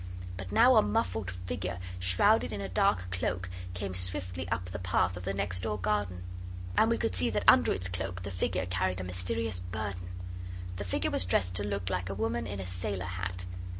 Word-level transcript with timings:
But 0.35 0.51
now 0.51 0.77
a 0.77 0.81
muffled 0.81 1.29
figure, 1.29 1.77
shrouded 1.99 2.51
in 2.51 2.59
a 2.59 2.67
dark 2.67 3.11
cloak, 3.11 3.47
came 3.75 3.93
swiftly 3.93 4.49
up 4.49 4.65
the 4.65 4.79
path 4.79 5.15
of 5.15 5.25
the 5.25 5.33
next 5.35 5.61
door 5.61 5.77
garden. 5.77 6.23
And 6.75 6.89
we 6.89 6.97
could 6.97 7.13
see 7.13 7.29
that 7.29 7.43
under 7.47 7.71
its 7.71 7.87
cloak 7.87 8.23
the 8.23 8.31
figure 8.31 8.65
carried 8.65 8.99
a 8.99 9.03
mysterious 9.03 9.59
burden. 9.59 10.09
The 10.77 10.85
figure 10.85 11.11
was 11.11 11.23
dressed 11.23 11.53
to 11.57 11.63
look 11.63 11.91
like 11.91 12.09
a 12.09 12.15
woman 12.15 12.47
in 12.47 12.59
a 12.59 12.65
sailor 12.65 13.05
hat. 13.05 13.45